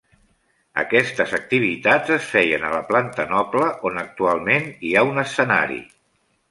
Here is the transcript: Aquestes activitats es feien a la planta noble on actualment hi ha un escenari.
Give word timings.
Aquestes 0.83 1.33
activitats 1.37 2.09
es 2.17 2.25
feien 2.31 2.65
a 2.65 2.73
la 2.79 2.81
planta 2.91 3.29
noble 3.37 3.69
on 3.91 4.03
actualment 4.07 4.69
hi 4.89 4.95
ha 5.03 5.07
un 5.13 5.27
escenari. 5.29 5.81